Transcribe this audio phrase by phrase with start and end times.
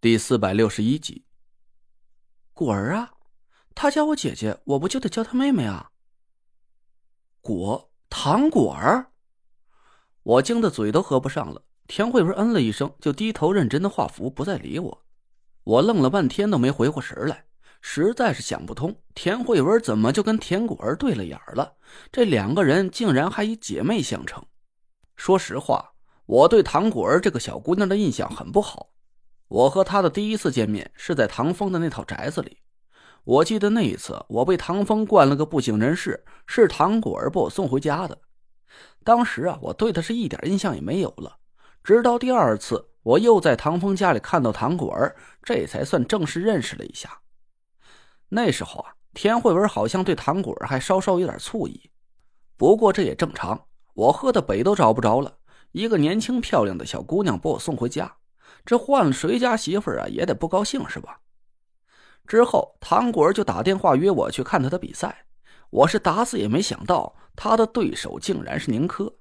[0.00, 1.24] 第四百六十一集，
[2.52, 3.14] 果儿啊，
[3.74, 5.90] 他叫我姐姐，我不就得叫他妹妹啊？
[7.40, 9.10] 果糖果儿，
[10.22, 11.60] 我惊得嘴都合不上了。
[11.88, 15.04] 田慧文嗯了一声，就低头认真的画符，不再理我。
[15.64, 17.46] 我愣了半天都没回过神来，
[17.80, 21.76] 实在是想不通，田慧文怎么就跟田果儿对了眼了？
[22.12, 24.40] 这两个人竟然还以姐妹相称。
[25.16, 25.92] 说实话，
[26.26, 28.90] 我对糖果儿这个小姑娘的印象很不好。
[29.48, 32.58] 我和他的第一次见面是在唐风的那套宅子里。
[33.24, 38.18] 我记得那一次，我被唐风灌了个不省人事，是唐果儿把我送回家的。
[39.04, 41.38] 当时啊，我对他是一点印象也没有了。
[41.82, 47.20] 直到第二次，我又在唐风家里看到唐果儿，这才算正式认识了一下。
[48.28, 51.90] 那时候啊，田慧文好像对唐果儿还稍稍有点醋意。
[52.56, 55.38] 不过这也正常，我喝的北都找不着了，
[55.72, 58.16] 一个年轻漂亮的小姑娘把我送回家。
[58.64, 61.20] 这换谁家媳妇啊，也得不高兴是吧？
[62.26, 65.24] 之后，唐果儿就打电话约我去看他的比赛。
[65.70, 69.18] 我是打死也没想到，他的对手竟然是宁珂。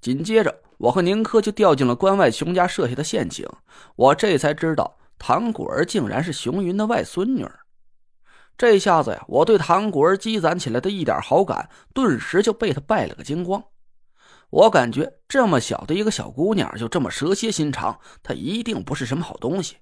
[0.00, 3.48] 紧接着，我和宁珂就掉进了关外熊家设下的陷阱。
[3.96, 7.48] 我这才知道，唐果儿竟然是熊云的外孙女。
[8.58, 13.62] 这下子呀，我对唐果儿积攒起来的一点好感，顿时就被他败了个精光。
[14.50, 19.76] 我感觉这么小的一个小姑娘就这么蛇蝎心肠，她一定不是什么好东西。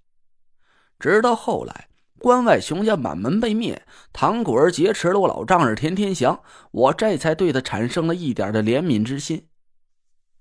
[0.99, 9.49] 直到后来，关外熊家满门被灭，唐果儿劫持了我老丈人田天祥，我这才对她产生了一点的怜悯之心。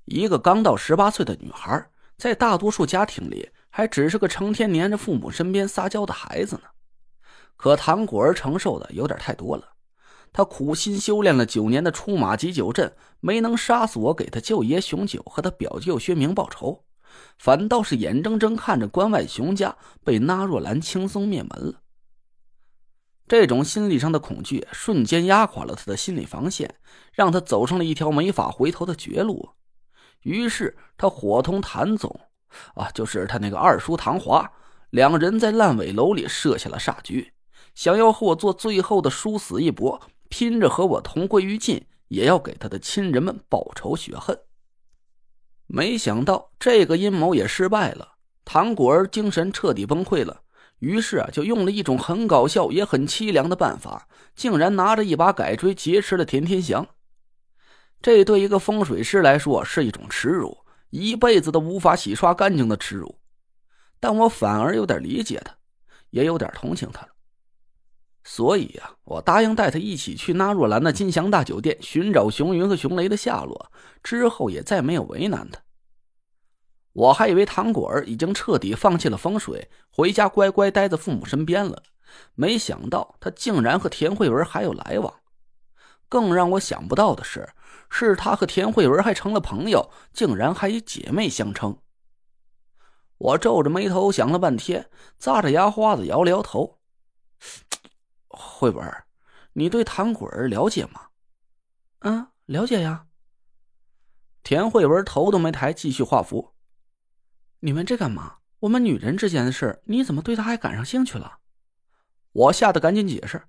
[0.05, 1.85] 一个刚到十八岁的女孩，
[2.17, 6.63] 在大多数家庭里还只是个成天黏着父母身边撒娇的孩子呢。
[7.57, 9.72] 可唐果儿承受的有点太多了。
[10.33, 16.83] 他苦心修炼了九年的出马急九阵，没能杀死我给他舅爷熊九和他表舅薛明报仇，
[17.37, 21.81] 反倒是眼睁睁看着关外熊家被纳若兰轻松灭门了。
[23.27, 26.75] 这种心理上的恐惧瞬间压垮了他的心理防线，
[27.13, 29.51] 让他走上了一条没法回头的绝路。
[30.23, 32.19] 于是他伙同谭总，
[32.73, 34.51] 啊，就是他那个二叔唐华，
[34.89, 37.33] 两人在烂尾楼里设下了煞局，
[37.75, 40.01] 想要和我做最后的殊死一搏。
[40.33, 44.35] 拼着和我同归于尽，也要给他的亲人们报仇雪恨。
[45.67, 50.41] 没想到这个阴谋也失败了，唐果儿精神彻底崩溃了。
[50.79, 56.87] 于是啊，就用了一种很搞笑也很凄凉的办法，竟然拿着一把改锥劫持了田天祥。
[58.01, 63.19] 这对一个风水师来说是一种耻辱，一辈子都无法洗刷干净的耻辱。
[63.99, 65.55] 但我反而有点理解他，
[66.09, 67.12] 也有点同情他了。
[68.23, 73.71] 所以呀，我答应带他一起去纳若兰的金祥大酒店寻找熊云和熊雷的下落。
[74.01, 75.59] 之后也再没有为难他。
[76.93, 81.83] 我还以为唐果儿已经彻底放弃了风水，回家乖乖待在父母身边了。
[82.35, 85.13] 没想到他竟然和田慧文还有来往。
[86.07, 87.49] 更让我想不到的是，
[87.89, 91.75] 是他和田慧文还成了朋友，竟然还以姐妹相称。
[93.17, 96.77] 我皱着眉头想了半天，咂着牙花子摇了摇头。
[98.33, 98.85] 慧文，
[99.53, 101.07] 你对唐果儿了解吗？
[101.99, 103.05] 嗯，了解呀。
[104.43, 106.53] 田慧文头都没抬，继续画符。
[107.61, 108.37] 你们这干嘛？
[108.59, 111.39] 我们女人之间的事，你怎么对他还感上兴趣了？
[112.31, 113.41] 我吓得赶紧解释：“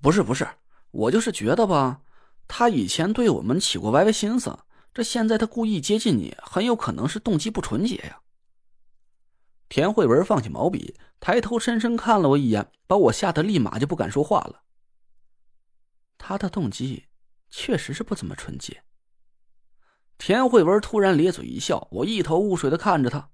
[0.00, 0.46] 不是不是，
[0.90, 2.02] 我就是觉得吧，
[2.46, 4.56] 他以前对我们起过歪歪心思，
[4.94, 8.20] 这现在他故意接近你，很有可能是动机不纯洁呀。”
[9.70, 14.64] 田慧文放下毛笔，抬头深深看了我一眼，把我吓得立马就不敢说话了。
[16.18, 17.06] 他的动机
[17.50, 18.82] 确实是不怎么纯洁。
[20.18, 23.30] 田慧文突然咧嘴一笑，我一头雾水的看着他。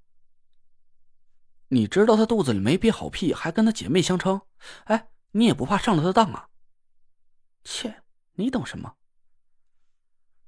[1.69, 4.43] 你知道他肚子里没憋好屁，还跟他姐妹相称？
[4.85, 6.51] 哎，你也不怕上了他的当啊？
[7.65, 8.03] 切，
[8.35, 8.95] 你懂什么？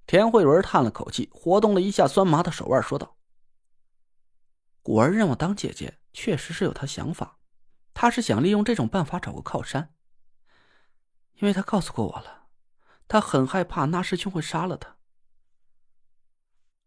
[0.07, 3.17] 田慧文叹了口气，活动了一下酸麻的手腕，说道。
[4.89, 7.37] 果儿让我当姐姐，确实是有他想法。
[7.93, 9.93] 他是想利用这种办法找个靠山，
[11.35, 12.47] 因为他告诉过我了，
[13.07, 14.97] 他很害怕那师兄会杀了他。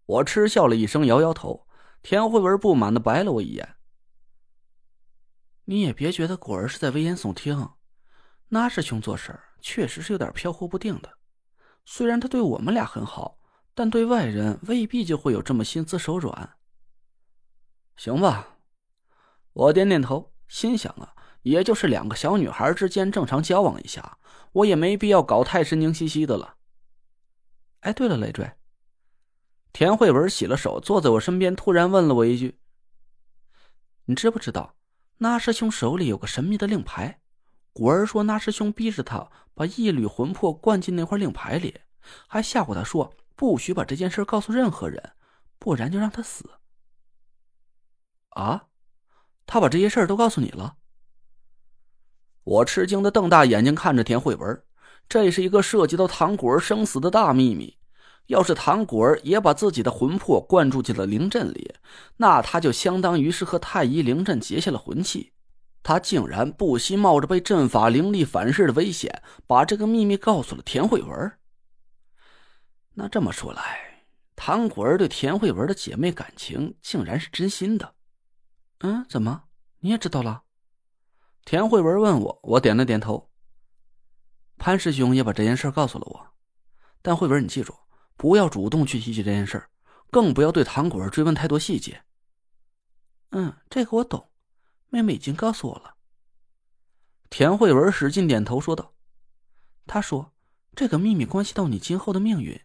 [0.07, 1.67] 我嗤笑了一声，摇摇头。
[2.01, 3.75] 田慧文不满的白了我一眼
[5.65, 7.69] ：“你也别觉得果儿是在危言耸听，
[8.47, 11.19] 那师兄做事确实是有点飘忽不定的。
[11.85, 13.37] 虽然他对我们俩很好，
[13.75, 16.57] 但对外人未必就会有这么心慈手软。”
[17.95, 18.57] 行吧，
[19.53, 24.17] 我点点头，心想啊，也就是两个小女孩之间正常交往一下，
[24.53, 26.55] 我也没必要搞太神经兮兮的了。
[27.81, 28.51] 哎，对了，累赘，
[29.73, 32.59] 田慧文洗了手，坐在我身边，突然问了我一句
[34.05, 34.75] ：“你知不知道
[35.17, 37.21] 那师兄手里有个神秘的令牌，
[37.73, 41.79] 古儿说那师兄逼着他把一缕魂魄灌进那块令牌里，
[42.27, 45.13] 还吓唬他说不许把这件事告诉任何人，
[45.57, 46.49] 不然就让他死。
[48.31, 48.67] 啊，
[49.45, 50.75] 他把这些事儿都告诉你了？
[52.43, 54.63] 我吃惊的瞪大眼睛看着田慧文，
[55.07, 57.77] 这是一个涉及到唐果儿生死的大秘密。
[58.27, 61.75] 要是唐果儿也把自己的魂魄灌注进了灵阵里，
[62.17, 65.33] 那他就相当于是和太医灵阵结下了魂气。
[65.83, 71.31] 他竟然不惜冒着被阵法灵力反噬的危险，把这个秘密告诉了田慧文。
[72.93, 74.05] 那这么说来，
[74.35, 77.95] 唐果儿对田慧文的姐妹感情竟然是真心的。
[78.83, 79.45] 嗯，怎么
[79.79, 80.43] 你也知道了？
[81.45, 83.31] 田慧文问我，我点了点头。
[84.57, 86.27] 潘师兄也把这件事告诉了我，
[87.01, 87.75] 但慧文，你记住。
[88.17, 89.67] 不要主动去提起这件事
[90.11, 92.03] 更不要对唐果追问太多细节。
[93.31, 94.29] 嗯，这个我懂，
[94.89, 95.95] 妹妹已经告诉我了。
[97.31, 98.93] 田慧文使劲点头说道
[99.87, 100.33] ：“他说，
[100.75, 102.61] 这个秘密关系到你今后的命运，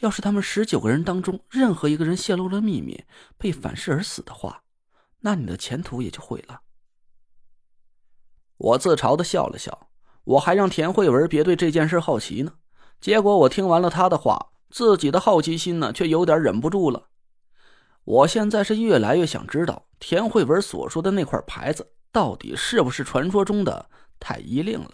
[0.00, 3.04] 要是他们十九个人当中任何一个人泄露了秘密，
[3.38, 4.62] 被反噬而死的话，
[5.20, 6.62] 那你的前途也就毁了。”
[8.58, 9.88] 我自嘲的笑了笑，
[10.24, 12.54] 我还让田慧文别对这件事好奇呢，
[13.00, 14.48] 结果我听完了他的话。
[14.72, 17.08] 自己的好奇心呢，却有点忍不住了。
[18.04, 23.90] 我现在是越来越想知道田慧文所说的那块牌子到底是不是传说中的
[24.20, 24.92] 太医令了。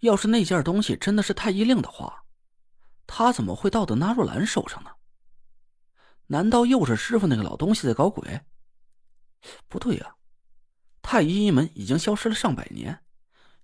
[0.00, 2.24] 要是那件东西真的是太医令的话，
[3.06, 4.90] 他怎么会到的纳若兰手上呢？
[6.26, 8.40] 难道又是师傅那个老东西在搞鬼？
[9.68, 10.16] 不对呀，
[11.02, 13.04] 太医一门已经消失了上百年，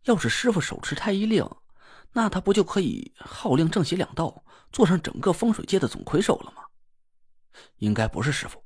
[0.05, 1.49] 要是师傅手持太医令。
[2.13, 6.65] 那他不就可以号令正邪两道，做上整个风水界的总魁首了吗？
[7.77, 8.65] 应该不是师傅。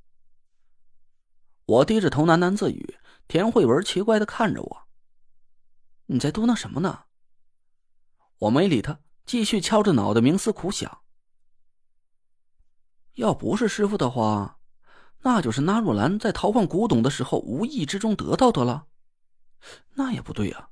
[1.66, 2.98] 我低着头喃喃自语。
[3.26, 4.88] 田慧文奇怪的看着我
[6.06, 7.04] ：“你在嘟囔什么呢？”
[8.36, 11.03] 我没理他，继续敲着脑袋冥思苦想。
[13.14, 14.58] 要不是师傅的话，
[15.22, 18.86] 那就是纳若兰在逃换古董的时候无意之中得到的了。
[19.94, 20.68] 那也不对呀。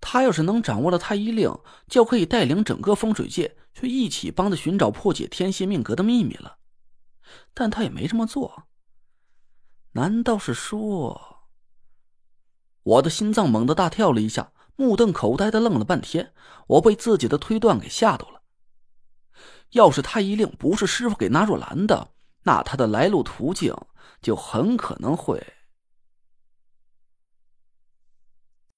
[0.00, 1.50] 他要是能掌握了太医令，
[1.88, 6.58] 就可以带领整个风水界去一起帮他寻找破解天蝎命格的秘密了。
[7.54, 8.64] 但他也没这么做。
[9.92, 11.46] 难道是说……
[12.82, 16.34] 我的心脏猛地大跳了一下，目瞪口呆的愣了半天。
[16.66, 18.42] 我被自己的推断给吓到了。
[19.74, 22.08] 要是太医令不是师傅给纳若兰的，
[22.42, 23.76] 那他的来路途径
[24.20, 25.44] 就很可能会……